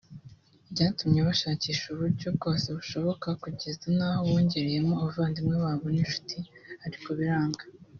[0.71, 6.37] Byatumye bashakisha uburyo bwose bushoboka kugeza n’aho bongereyemo abavandimwe babo n’inshuti
[6.87, 7.63] ariko biranga